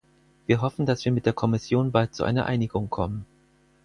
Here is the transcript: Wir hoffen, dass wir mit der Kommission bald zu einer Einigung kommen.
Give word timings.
Wir 0.47 0.61
hoffen, 0.61 0.87
dass 0.87 1.05
wir 1.05 1.11
mit 1.11 1.27
der 1.27 1.33
Kommission 1.33 1.91
bald 1.91 2.15
zu 2.15 2.23
einer 2.23 2.47
Einigung 2.47 2.89
kommen. 2.89 3.23